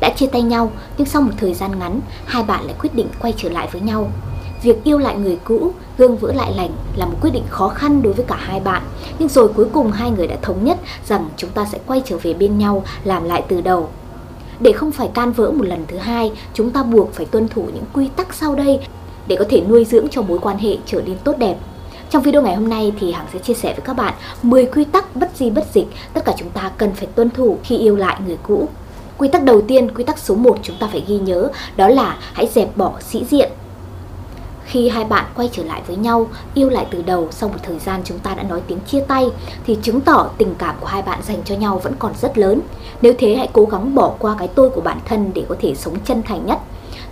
[0.00, 3.08] Đã chia tay nhau, nhưng sau một thời gian ngắn, hai bạn lại quyết định
[3.20, 4.10] quay trở lại với nhau.
[4.62, 8.02] Việc yêu lại người cũ, gương vỡ lại lành là một quyết định khó khăn
[8.02, 8.82] đối với cả hai bạn.
[9.18, 12.16] Nhưng rồi cuối cùng hai người đã thống nhất rằng chúng ta sẽ quay trở
[12.22, 13.88] về bên nhau, làm lại từ đầu.
[14.60, 17.68] Để không phải can vỡ một lần thứ hai, chúng ta buộc phải tuân thủ
[17.74, 18.80] những quy tắc sau đây
[19.26, 21.56] để có thể nuôi dưỡng cho mối quan hệ trở nên tốt đẹp.
[22.10, 24.84] Trong video ngày hôm nay thì Hằng sẽ chia sẻ với các bạn 10 quy
[24.84, 27.96] tắc bất di bất dịch tất cả chúng ta cần phải tuân thủ khi yêu
[27.96, 28.68] lại người cũ.
[29.18, 32.16] Quy tắc đầu tiên, quy tắc số 1 chúng ta phải ghi nhớ đó là
[32.32, 33.50] hãy dẹp bỏ sĩ diện.
[34.64, 37.78] Khi hai bạn quay trở lại với nhau, yêu lại từ đầu sau một thời
[37.78, 39.30] gian chúng ta đã nói tiếng chia tay
[39.66, 42.60] thì chứng tỏ tình cảm của hai bạn dành cho nhau vẫn còn rất lớn.
[43.02, 45.74] Nếu thế hãy cố gắng bỏ qua cái tôi của bản thân để có thể
[45.74, 46.58] sống chân thành nhất.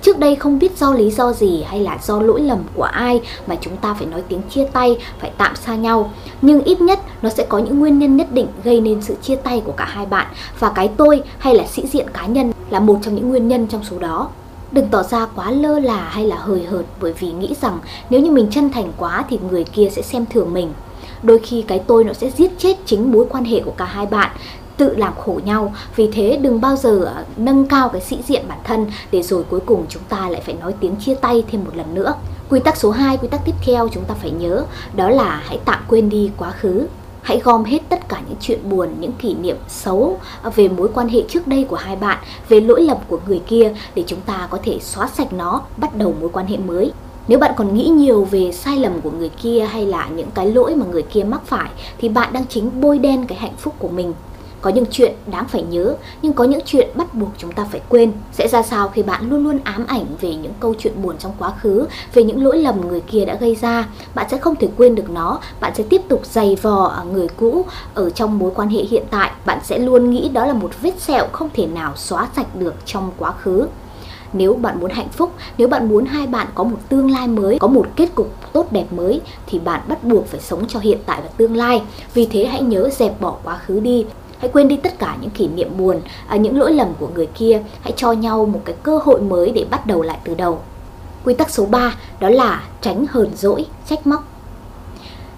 [0.02, 3.20] Trước đây không biết do lý do gì hay là do lỗi lầm của ai
[3.46, 6.12] mà chúng ta phải nói tiếng chia tay, phải tạm xa nhau.
[6.42, 9.36] Nhưng ít nhất nó sẽ có những nguyên nhân nhất định gây nên sự chia
[9.36, 10.26] tay của cả hai bạn
[10.58, 13.66] và cái tôi hay là sĩ diện cá nhân là một trong những nguyên nhân
[13.66, 14.28] trong số đó.
[14.72, 17.78] Đừng tỏ ra quá lơ là hay là hời hợt bởi vì nghĩ rằng
[18.10, 20.72] nếu như mình chân thành quá thì người kia sẽ xem thường mình.
[21.22, 24.06] Đôi khi cái tôi nó sẽ giết chết chính mối quan hệ của cả hai
[24.06, 24.30] bạn,
[24.76, 28.44] tự làm khổ nhau vì thế đừng bao giờ à, nâng cao cái sĩ diện
[28.48, 31.64] bản thân để rồi cuối cùng chúng ta lại phải nói tiếng chia tay thêm
[31.64, 32.14] một lần nữa
[32.50, 34.64] quy tắc số 2 quy tắc tiếp theo chúng ta phải nhớ,
[34.96, 36.86] đó là hãy tạm quên đi quá khứ
[37.26, 40.18] hãy gom hết tất cả những chuyện buồn, những kỷ niệm xấu
[40.54, 43.74] về mối quan hệ trước đây của hai bạn, về lỗi lầm của người kia
[43.94, 46.92] để chúng ta có thể xóa sạch nó, bắt đầu mối quan hệ mới.
[47.28, 50.52] Nếu bạn còn nghĩ nhiều về sai lầm của người kia hay là những cái
[50.52, 53.74] lỗi mà người kia mắc phải, thì bạn đang chính bôi đen cái hạnh phúc
[53.78, 54.12] của mình
[54.60, 57.80] có những chuyện đáng phải nhớ, nhưng có những chuyện bắt buộc chúng ta phải
[57.88, 58.12] quên.
[58.32, 61.32] Sẽ ra sao khi bạn luôn luôn ám ảnh về những câu chuyện buồn trong
[61.38, 64.68] quá khứ, về những lỗi lầm người kia đã gây ra, bạn sẽ không thể
[64.76, 68.68] quên được nó, bạn sẽ tiếp tục giày vò người cũ ở trong mối quan
[68.68, 71.92] hệ hiện tại, bạn sẽ luôn nghĩ đó là một vết sẹo không thể nào
[71.96, 73.66] xóa sạch được trong quá khứ.
[74.32, 77.58] Nếu bạn muốn hạnh phúc nếu bạn muốn hai bạn có một tương lai mới
[77.58, 80.98] có một kết cục tốt đẹp mới thì bạn bắt buộc phải sống cho hiện
[81.06, 81.82] tại và tương lai.
[82.14, 84.06] Vì thế hãy nhớ dẹp bỏ quá khứ đi.
[84.38, 87.26] Hãy quên đi tất cả những kỷ niệm buồn, à, những lỗi lầm của người
[87.26, 87.62] kia.
[87.80, 90.58] Hãy cho nhau một cái cơ hội mới để bắt đầu lại từ đầu.
[91.24, 94.24] Quy tắc số 3 đó là tránh hờn dỗi, trách móc.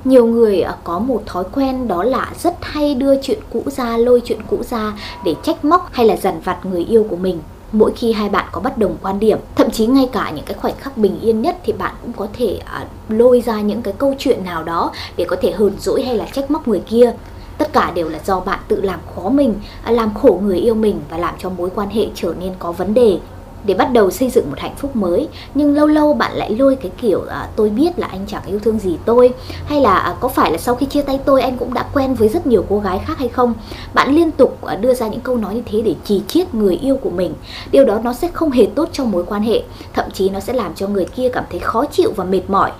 [0.04, 3.97] Nhiều người à, có một thói quen đó là rất hay đưa chuyện cũ ra,
[3.97, 4.92] lôi chuyện cũ ra
[5.25, 7.41] để trách móc hay là dằn vặt người yêu của mình
[7.72, 10.54] mỗi khi hai bạn có bất đồng quan điểm thậm chí ngay cả những cái
[10.54, 13.94] khoảnh khắc bình yên nhất thì bạn cũng có thể uh, lôi ra những cái
[13.98, 17.12] câu chuyện nào đó để có thể hờn dỗi hay là trách móc người kia
[17.58, 19.54] tất cả đều là do bạn tự làm khó mình
[19.86, 22.94] làm khổ người yêu mình và làm cho mối quan hệ trở nên có vấn
[22.94, 23.19] đề.
[23.64, 26.76] Để bắt đầu xây dựng một hạnh phúc mới nhưng lâu lâu bạn lại lôi
[26.76, 29.34] cái kiểu à, tôi biết là anh chẳng yêu thương gì tôi
[29.66, 32.14] hay là à, có phải là sau khi chia tay tôi anh cũng đã quen
[32.14, 33.54] với rất nhiều cô gái khác hay không?
[33.94, 36.76] Bạn liên tục à, đưa ra những câu nói như thế để chỉ chiết người
[36.76, 37.34] yêu của mình.
[37.70, 40.52] Điều đó nó sẽ không hề tốt trong mối quan hệ thậm chí nó sẽ
[40.52, 42.72] làm cho người kia cảm thấy khó chịu và mệt mỏi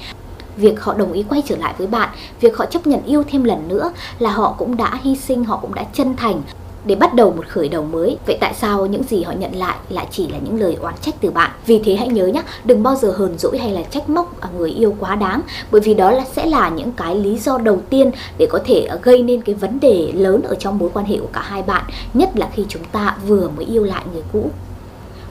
[0.59, 2.09] việc họ đồng ý quay trở lại với bạn
[2.41, 5.57] việc họ chấp nhận yêu thêm lần nữa là họ cũng đã hy sinh họ
[5.57, 6.43] cũng đã chân thành
[6.85, 8.17] để bắt đầu một khởi đầu mới.
[8.27, 11.15] Vậy tại sao những gì họ nhận lại lại chỉ là những lời oán trách
[11.21, 11.51] từ bạn?
[11.67, 14.49] Vì thế hãy nhớ nhé, đừng bao giờ hờn dỗi hay là trách móc à,
[14.59, 17.81] người yêu quá đáng, bởi vì đó là sẽ là những cái lý do đầu
[17.91, 21.07] tiên để có thể à, gây nên cái vấn đề lớn ở trong mối quan
[21.07, 24.23] hệ của cả hai bạn, nhất là khi chúng ta vừa mới yêu lại người
[24.33, 24.51] cũ.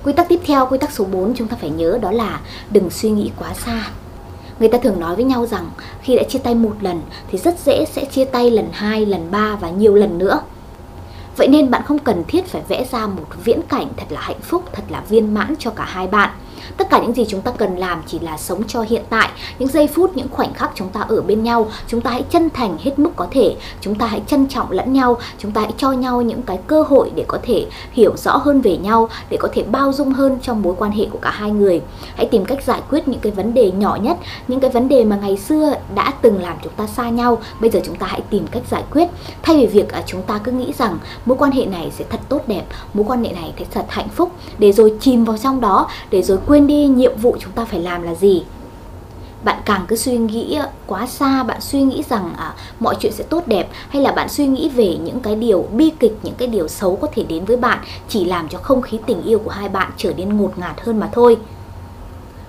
[0.04, 2.40] Quy tắc tiếp theo, quy tắc số 4 chúng ta phải nhớ đó là
[2.72, 3.90] đừng suy nghĩ quá xa.
[4.60, 5.70] Người ta thường nói với nhau rằng
[6.02, 7.02] khi đã chia tay một lần
[7.32, 10.40] thì rất dễ sẽ chia tay lần hai, lần ba và nhiều lần nữa.
[11.38, 14.42] Vậy nên bạn không cần thiết phải vẽ ra một viễn cảnh thật là hạnh
[14.42, 16.30] phúc, thật là viên mãn cho cả hai bạn.
[16.78, 19.30] Tất cả những gì chúng ta cần làm chỉ là sống cho hiện tại,
[19.60, 22.50] những giây phút, những khoảnh khắc chúng ta ở bên nhau, chúng ta hãy chân
[22.50, 25.74] thành hết mức có thể, chúng ta hãy trân trọng lẫn nhau, chúng ta hãy
[25.78, 29.38] cho nhau những cái cơ hội để có thể hiểu rõ hơn về nhau, để
[29.40, 31.82] có thể bao dung hơn trong mối quan hệ của cả hai người.
[32.16, 34.18] Hãy tìm cách giải quyết những cái vấn đề nhỏ nhất,
[34.48, 37.70] những cái vấn đề mà ngày xưa đã từng làm chúng ta xa nhau, bây
[37.70, 39.08] giờ chúng ta hãy tìm cách giải quyết.
[39.42, 42.20] Thay vì việc à, chúng ta cứ nghĩ rằng mối quan hệ này sẽ thật
[42.30, 42.64] tốt đẹp,
[42.94, 46.22] mối quan hệ này sẽ thật hạnh phúc để rồi chìm vào trong đó, để
[46.22, 48.44] rồi quên đi nhiệm vụ chúng ta phải làm là gì?
[49.44, 53.24] Bạn càng cứ suy nghĩ quá xa bạn suy nghĩ rằng à, mọi chuyện sẽ
[53.24, 56.48] tốt đẹp hay là bạn suy nghĩ về những cái điều bi kịch những cái
[56.48, 59.52] điều xấu có thể đến với bạn chỉ làm cho không khí tình yêu của
[59.52, 61.38] hai bạn trở nên ngột ngạt hơn mà thôi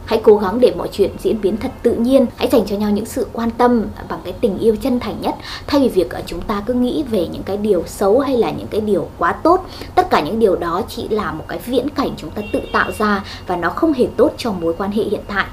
[0.09, 2.91] hãy cố gắng để mọi chuyện diễn biến thật tự nhiên hãy dành cho nhau
[2.91, 5.35] những sự quan tâm bằng cái tình yêu chân thành nhất
[5.67, 8.51] thay vì việc ờ, chúng ta cứ nghĩ về những cái điều xấu hay là
[8.51, 11.89] những cái điều quá tốt tất cả những điều đó chỉ là một cái viễn
[11.89, 15.03] cảnh chúng ta tự tạo ra và nó không hề tốt cho mối quan hệ
[15.03, 15.47] hiện tại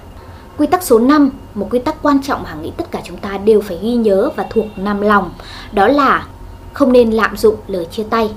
[0.58, 3.38] Quy tắc số 5, một quy tắc quan trọng mà nghĩ tất cả chúng ta
[3.38, 5.34] đều phải ghi nhớ và thuộc nằm lòng,
[5.72, 6.28] đó là
[6.74, 8.32] không nên lạm dụng lời chia tay.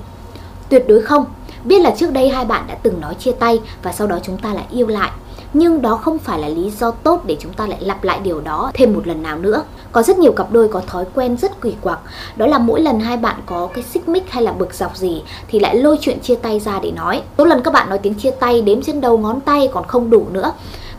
[0.69, 1.25] Tuyệt đối không.
[1.63, 4.37] Biết là trước đây hai bạn đã từng nói chia tay và sau đó chúng
[4.37, 5.11] ta lại yêu lại
[5.53, 8.41] nhưng đó không phải là lý do tốt để chúng ta lại lặp lại điều
[8.41, 9.63] đó thêm một lần nào nữa.
[9.91, 11.99] Có rất nhiều cặp đôi có thói quen rất quỷ quặc,
[12.35, 15.23] đó là mỗi lần hai bạn có cái xích mích hay là bực dọc gì
[15.47, 17.21] thì lại lôi chuyện chia tay ra để nói.
[17.37, 20.09] Số lần các bạn nói tiếng chia tay đếm trên đầu ngón tay còn không
[20.09, 20.51] đủ nữa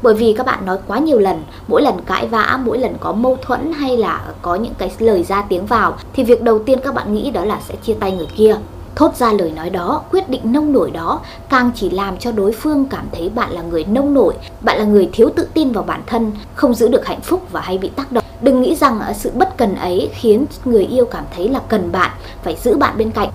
[0.02, 3.12] bởi vì các bạn nói quá nhiều lần mỗi lần cãi vã mỗi lần có
[3.12, 6.79] mâu thuẫn hay là có những cái lời ra tiếng vào thì việc đầu tiên
[6.85, 8.56] các bạn nghĩ đó là sẽ chia tay người kia
[9.00, 12.52] Thốt ra lời nói đó, quyết định nông nổi đó càng chỉ làm cho đối
[12.52, 15.85] phương cảm thấy bạn là người nông nổi, bạn là người thiếu tự tin vào
[15.85, 18.25] bản thân, không giữ được hạnh phúc và hay bị tác động.
[18.41, 21.93] Đừng nghĩ rằng à, sự bất cần ấy khiến người yêu cảm thấy là cần
[21.93, 22.11] bạn,
[22.43, 23.29] phải giữ bạn bên cạnh.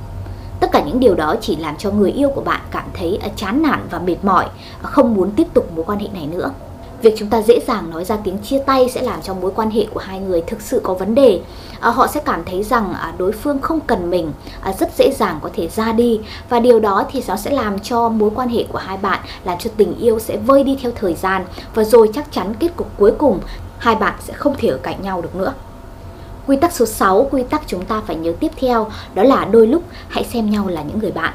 [0.60, 3.30] Tất cả những điều đó chỉ làm cho người yêu của bạn cảm thấy à,
[3.36, 4.46] chán nản và mệt mỏi,
[4.82, 6.52] à, không muốn tiếp tục mối quan hệ này nữa.
[7.06, 9.72] Việc chúng ta dễ dàng nói ra tiếng chia tay sẽ làm cho mối quan
[9.72, 11.42] hệ của hai người thực sự có vấn đề.
[11.80, 14.32] À, họ sẽ cảm thấy rằng à, đối phương không cần mình,
[14.62, 16.20] à, rất dễ dàng có thể ra đi
[16.50, 19.58] và điều đó thì nó sẽ làm cho mối quan hệ của hai bạn, làm
[19.58, 22.88] cho tình yêu sẽ vơi đi theo thời gian và rồi chắc chắn kết cục
[22.98, 23.40] cuối cùng
[23.78, 25.54] hai bạn sẽ không thể ở cạnh nhau được nữa.
[26.48, 29.68] Quy tắc số 6, quy tắc chúng ta phải nhớ tiếp theo đó là đôi
[29.68, 31.34] lúc hãy xem nhau là những người bạn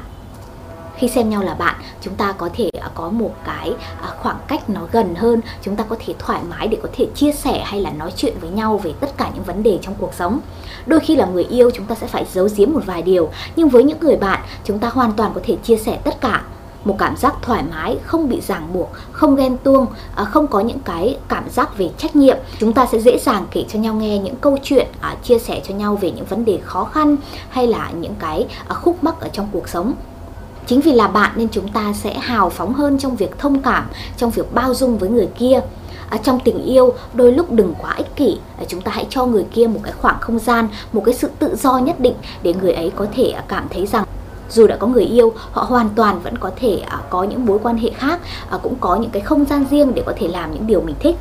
[1.01, 4.37] khi xem nhau là bạn chúng ta có thể à, có một cái à, khoảng
[4.47, 7.63] cách nó gần hơn chúng ta có thể thoải mái để có thể chia sẻ
[7.65, 10.39] hay là nói chuyện với nhau về tất cả những vấn đề trong cuộc sống
[10.85, 13.69] đôi khi là người yêu chúng ta sẽ phải giấu giếm một vài điều nhưng
[13.69, 16.43] với những người bạn chúng ta hoàn toàn có thể chia sẻ tất cả
[16.85, 20.59] một cảm giác thoải mái, không bị ràng buộc, không ghen tuông, à, không có
[20.59, 22.37] những cái cảm giác về trách nhiệm.
[22.59, 24.87] Chúng ta sẽ dễ dàng kể cho nhau nghe những câu chuyện,
[25.23, 27.15] chia sẻ cho nhau về những vấn đề khó khăn
[27.49, 29.93] hay là những cái khúc mắc ở trong cuộc sống.
[30.67, 33.87] Chính vì là bạn nên chúng ta sẽ hào phóng hơn trong việc thông cảm,
[34.17, 35.61] trong việc bao dung với người kia.
[36.11, 39.25] À, trong tình yêu đôi lúc đừng quá ích kỷ à, chúng ta hãy cho
[39.25, 42.53] người kia một cái khoảng không gian một cái sự tự do nhất định để
[42.61, 44.05] người ấy có thể à, cảm thấy rằng
[44.49, 47.59] dù đã có người yêu họ hoàn toàn vẫn có thể à, có những mối
[47.63, 48.19] quan hệ khác
[48.49, 50.95] à, cũng có những cái không gian riêng để có thể làm những điều mình
[50.99, 51.15] thích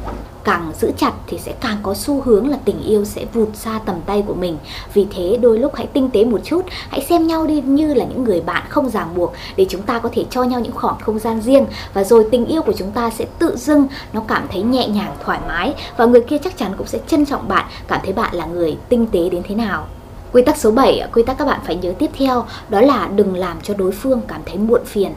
[0.45, 3.81] càng giữ chặt thì sẽ càng có xu hướng là tình yêu sẽ vụt xa
[3.87, 4.59] tầm tay của mình.
[4.95, 8.05] Vì thế đôi lúc hãy tinh tế một chút hãy xem nhau đi như là
[8.05, 10.99] những người bạn không ràng buộc để chúng ta có thể cho nhau những khoảng
[10.99, 11.67] không gian riêng.
[11.95, 15.17] Và rồi tình yêu của chúng ta sẽ tự dưng nó cảm thấy nhẹ nhàng
[15.25, 18.35] thoải mái và người kia chắc chắn cũng sẽ trân trọng bạn cảm thấy bạn
[18.35, 19.87] là người tinh tế đến thế nào.
[20.33, 23.37] Quy tắc số 7, quy tắc các bạn phải nhớ tiếp theo đó là đừng
[23.37, 25.13] làm cho đối phương cảm thấy muộn phiền.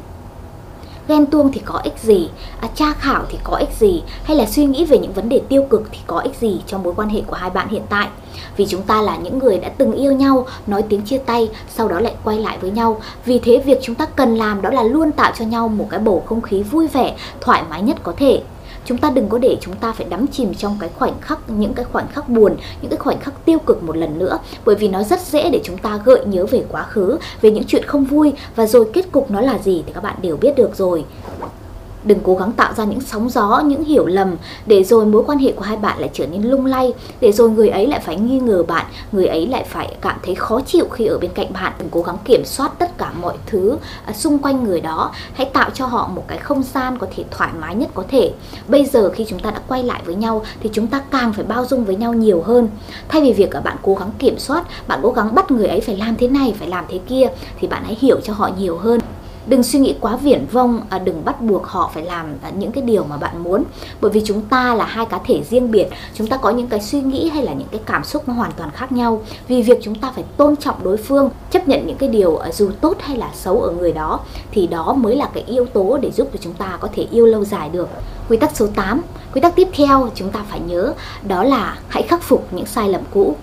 [1.07, 2.29] Ghen tuông thì có ích gì,
[2.61, 5.41] à, tra khảo thì có ích gì, hay là suy nghĩ về những vấn đề
[5.50, 8.07] tiêu cực thì có ích gì trong mối quan hệ của hai bạn hiện tại.
[8.57, 11.88] Vì chúng ta là những người đã từng yêu nhau, nói tiếng chia tay, sau
[11.88, 13.01] đó lại quay lại với nhau.
[13.25, 16.00] Vì thế việc chúng ta cần làm đó là luôn tạo cho nhau một cái
[16.00, 18.41] bầu không khí vui vẻ, thoải mái nhất có thể
[18.85, 21.74] chúng ta đừng có để chúng ta phải đắm chìm trong cái khoảnh khắc, những
[21.74, 24.39] cái khoảnh khắc buồn, những cái khoảnh khắc tiêu cực một lần nữa.
[24.65, 27.63] Bởi vì nó rất dễ để chúng ta gợi nhớ về quá khứ, về những
[27.68, 28.33] chuyện không vui.
[28.56, 31.06] Và rồi kết cục nó là gì thì các bạn đều biết được rồi
[32.05, 34.35] đừng cố gắng tạo ra những sóng gió, những hiểu lầm.
[34.65, 36.94] Để rồi mối quan hệ của hai bạn lại trở nên lung lay.
[37.21, 38.85] Để rồi người ấy lại phải nghi ngờ bạn.
[39.11, 41.73] Người ấy lại phải cảm thấy khó chịu khi ở bên cạnh bạn.
[41.79, 45.11] Đừng cố gắng kiểm soát tất cả mọi thứ à, xung quanh người đó.
[45.33, 48.31] Hãy tạo cho họ một cái không gian có thể thoải mái nhất có thể.
[48.67, 51.45] Bây giờ khi chúng ta đã quay lại với nhau, thì chúng ta càng phải
[51.45, 52.69] bao dung với nhau nhiều hơn.
[53.07, 55.81] Thay vì việc các bạn cố gắng kiểm soát, bạn cố gắng bắt người ấy
[55.81, 57.27] phải làm thế này, phải làm thế kia,
[57.59, 58.99] thì bạn hãy hiểu cho họ nhiều hơn
[59.48, 62.71] đừng suy nghĩ quá viển vông à, đừng bắt buộc họ phải làm à, những
[62.71, 63.64] cái điều mà bạn muốn.
[64.02, 66.81] Bởi vì chúng ta là hai cá thể riêng biệt, chúng ta có những cái
[66.81, 69.21] suy nghĩ hay là những cái cảm xúc nó hoàn toàn khác nhau.
[69.47, 72.52] Vì việc chúng ta phải tôn trọng đối phương, chấp nhận những cái điều à,
[72.52, 74.19] dù tốt hay là xấu ở người đó,
[74.52, 77.26] thì đó mới là cái yếu tố để giúp cho chúng ta có thể yêu
[77.26, 77.90] lâu dài được.
[78.30, 79.02] Quy tắc số 8
[79.33, 80.94] quy tắc tiếp theo chúng ta phải nhớ
[81.28, 83.35] đó là hãy khắc phục những sai lầm cũ.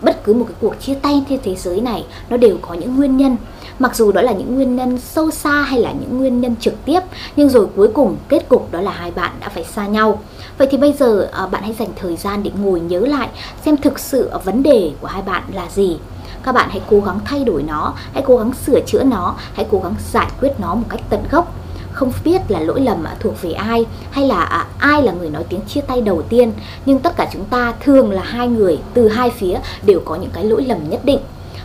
[0.00, 2.96] Bất cứ một cái cuộc chia tay trên thế giới này, nó đều có những
[2.96, 3.36] nguyên nhân
[3.78, 6.84] mặc dù đó là những nguyên nhân sâu xa hay là những nguyên nhân trực
[6.84, 7.00] tiếp,
[7.36, 10.20] nhưng rồi cuối cùng kết cục đó là hai bạn đã phải xa nhau.
[10.58, 13.28] Vậy thì bây giờ à, bạn hãy dành thời gian để ngồi nhớ lại
[13.64, 15.96] xem thực sự vấn đề của hai bạn là gì.
[16.42, 19.66] Các bạn hãy cố gắng thay đổi nó, hãy cố gắng sửa chữa nó, hãy
[19.70, 21.54] cố gắng giải quyết nó một cách tận gốc.
[21.92, 25.44] Không biết là lỗi lầm thuộc về ai, hay là à, ai là người nói
[25.48, 26.52] tiếng chia tay đầu tiên.
[26.86, 30.30] Nhưng tất cả chúng ta thường là hai người từ hai phía đều có những
[30.30, 31.20] cái lỗi lầm nhất định.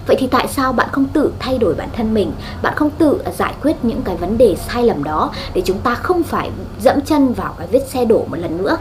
[0.08, 3.22] Vậy thì tại sao bạn không tự thay đổi bản thân mình, bạn không tự
[3.38, 6.52] giải quyết những cái vấn đề sai lầm đó để chúng ta không phải
[6.82, 8.78] dẫm chân vào cái vết xe đổ một lần nữa?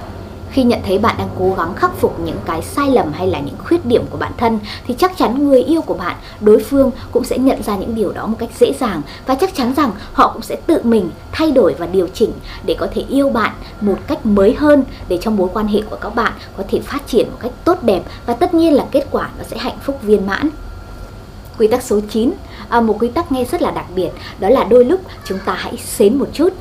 [0.51, 3.41] khi nhận thấy bạn đang cố gắng khắc phục những cái sai lầm hay là
[3.41, 6.91] những khuyết điểm của bản thân thì chắc chắn người yêu của bạn đối phương
[7.13, 9.03] cũng sẽ nhận ra những điều đó một cách dễ dàng.
[9.27, 12.33] Và chắc chắn rằng họ cũng sẽ tự mình thay đổi và điều chỉnh
[12.67, 15.97] để có thể yêu bạn một cách mới hơn để trong mối quan hệ của
[16.01, 18.03] các bạn có thể phát triển một cách tốt đẹp.
[18.27, 20.51] Và tất nhiên là kết quả nó sẽ hạnh phúc viên mãn.
[21.59, 22.31] Quy tắc số 9,
[22.69, 25.53] à, một quy tắc nghe rất là đặc biệt, đó là đôi lúc chúng ta
[25.53, 26.53] hãy xến một chút.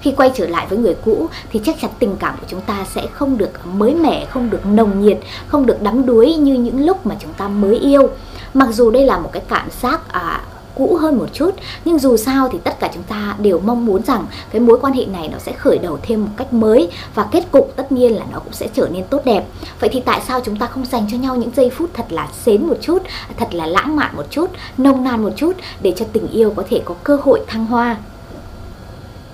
[0.00, 2.86] Khi quay trở lại với người cũ thì chắc chắn tình cảm của chúng ta
[2.94, 6.86] sẽ không được mới mẻ, không được nồng nhiệt, không được đắm đuối như những
[6.86, 8.08] lúc mà chúng ta mới yêu.
[8.54, 10.40] Mặc dù đây là một cái cảm giác à,
[10.78, 11.50] cũ hơn một chút.
[11.84, 14.92] Nhưng dù sao thì tất cả chúng ta đều mong muốn rằng cái mối quan
[14.92, 18.16] hệ này nó sẽ khởi đầu thêm một cách mới và kết cục tất nhiên
[18.16, 19.44] là nó cũng sẽ trở nên tốt đẹp.
[19.80, 22.28] Vậy thì tại sao chúng ta không dành cho nhau những giây phút thật là
[22.44, 23.02] xến một chút,
[23.36, 26.62] thật là lãng mạn một chút nồng nàn một chút để cho tình yêu có
[26.70, 27.96] thể có cơ hội thăng hoa?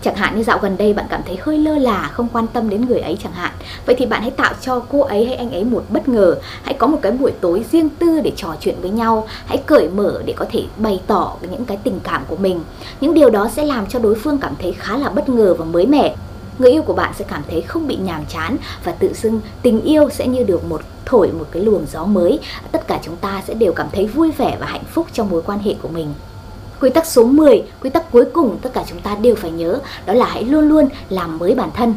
[0.04, 2.70] Chẳng hạn như dạo gần đây bạn cảm thấy hơi lơ là, không quan tâm
[2.70, 3.52] đến người ấy chẳng hạn.
[3.86, 6.36] Vậy thì bạn hãy tạo cho cô ấy hay anh ấy một bất ngờ.
[6.62, 9.26] Hãy có một cái buổi tối riêng tư để trò chuyện với nhau.
[9.46, 12.60] Hãy cởi mở để có thể bày tỏ những cái tình cảm của mình.
[13.00, 15.64] Những điều đó sẽ làm cho đối phương cảm thấy khá là bất ngờ và
[15.64, 16.14] mới mẻ.
[16.58, 19.80] Người yêu của bạn sẽ cảm thấy không bị nhàm chán và tự dưng tình
[19.80, 22.38] yêu sẽ như được một thổi một cái luồng gió mới.
[22.72, 25.42] Tất cả chúng ta sẽ đều cảm thấy vui vẻ và hạnh phúc trong mối
[25.42, 26.14] quan hệ của mình.
[26.80, 29.78] Quy tắc số 10, quy tắc cuối cùng tất cả chúng ta đều phải nhớ,
[30.06, 31.94] đó là hãy luôn luôn làm mới bản thân.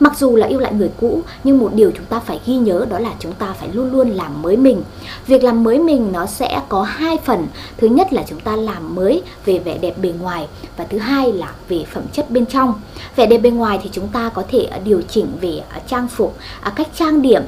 [0.00, 2.86] Mặc dù là yêu lại người cũ, nhưng một điều chúng ta phải ghi nhớ
[2.90, 4.82] đó là chúng ta phải luôn luôn làm mới mình.
[5.26, 7.46] Việc làm mới mình nó sẽ có hai phần.
[7.76, 11.32] Thứ nhất là chúng ta làm mới về vẻ đẹp bề ngoài và thứ hai
[11.32, 12.74] là về phẩm chất bên trong.
[13.16, 16.08] Vẻ đẹp bên ngoài thì chúng ta có thể à, điều chỉnh về à, trang
[16.08, 17.42] phục, à, cách trang điểm,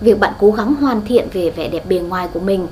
[0.00, 2.66] việc bạn cố gắng hoàn thiện về vẻ đẹp bề ngoài của mình,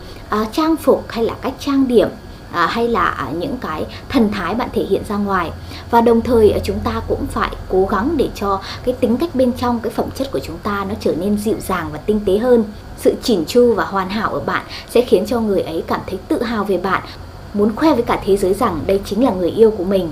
[0.53, 2.09] trang phục hay là cách trang điểm
[2.53, 5.51] à, hay là những cái thần thái bạn thể hiện ra ngoài.
[5.91, 9.35] Và đồng thời à, chúng ta cũng phải cố gắng để cho cái tính cách
[9.35, 12.21] bên trong cái phẩm chất của chúng ta nó trở nên dịu dàng và tinh
[12.27, 12.65] tế hơn.
[12.99, 16.19] Sự chỉn chu và hoàn hảo ở bạn sẽ khiến cho người ấy cảm thấy
[16.29, 17.03] tự hào về bạn
[17.55, 20.11] muốn khoe với cả thế giới rằng đây chính là người yêu của mình.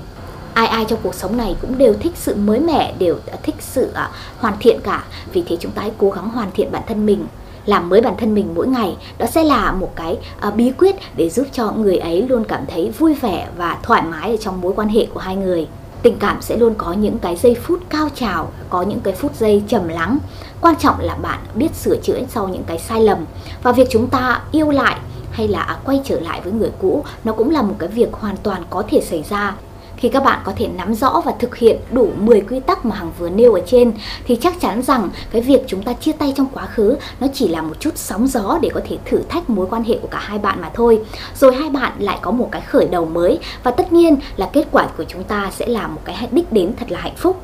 [0.53, 3.55] Ai ai trong cuộc sống này cũng đều thích sự mới mẻ đều à, thích
[3.59, 5.03] sự à, hoàn thiện cả.
[5.33, 7.25] Vì thế chúng ta hãy cố gắng hoàn thiện bản thân mình
[7.65, 10.95] làm mới bản thân mình mỗi ngày đó sẽ là một cái uh, bí quyết
[11.15, 14.61] để giúp cho người ấy luôn cảm thấy vui vẻ và thoải mái ở trong
[14.61, 15.67] mối quan hệ của hai người.
[16.01, 19.35] Tình cảm sẽ luôn có những cái giây phút cao trào có những cái phút
[19.35, 20.17] giây trầm lắng.
[20.61, 23.25] Quan trọng là bạn biết sửa chữa sau những cái sai lầm.
[23.63, 24.97] Và việc chúng ta yêu lại
[25.31, 28.13] hay là à, quay trở lại với người cũ nó cũng là một cái việc
[28.13, 29.55] hoàn toàn có thể xảy ra
[30.01, 32.95] khi các bạn có thể nắm rõ và thực hiện đủ 10 quy tắc mà
[32.95, 33.93] Hằng vừa nêu ở trên,
[34.27, 37.47] thì chắc chắn rằng cái việc chúng ta chia tay trong quá khứ nó chỉ
[37.47, 40.19] là một chút sóng gió để có thể thử thách mối quan hệ của cả
[40.19, 41.01] hai bạn mà thôi.
[41.35, 44.67] Rồi hai bạn lại có một cái khởi đầu mới, và tất nhiên là kết
[44.71, 47.39] quả của chúng ta sẽ là một cái đích đến thật là hạnh phúc.